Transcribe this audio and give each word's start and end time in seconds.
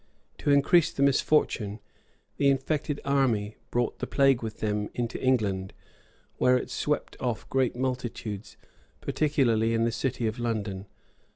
To 0.39 0.49
increase 0.49 0.91
the 0.91 1.03
misfortune, 1.03 1.79
the 2.37 2.49
infected 2.49 2.99
army 3.05 3.57
brought 3.69 3.99
the 3.99 4.07
plague 4.07 4.41
with 4.41 4.59
them 4.59 4.89
into 4.95 5.21
England, 5.21 5.73
where 6.37 6.57
it 6.57 6.71
swept 6.71 7.15
off 7.19 7.47
great 7.51 7.75
multitudes, 7.75 8.57
particularly 8.99 9.75
in 9.75 9.83
the 9.83 9.91
city 9.91 10.25
of 10.25 10.39
London. 10.39 10.87